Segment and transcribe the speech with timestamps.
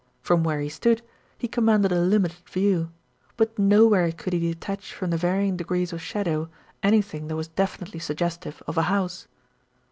[0.23, 1.03] From where he stood,
[1.37, 2.89] he commanded a limited view;
[3.37, 6.49] but nowhere could he detach from the varying degrees of shadow
[6.81, 9.27] anything that was definitely suggestive of a house.